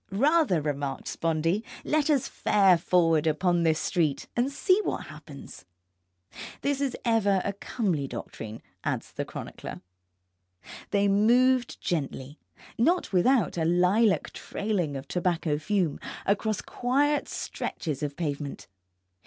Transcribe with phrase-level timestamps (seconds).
[0.13, 5.63] Rather, remarked Spondee, let us fare forward upon this street and see what happens.
[6.61, 9.79] This is ever a comely doctrine, adds the chronicler.
[10.89, 12.39] They moved gently,
[12.79, 18.65] not without a lilac trailing of tobacco fume, across quiet stretches of pavement.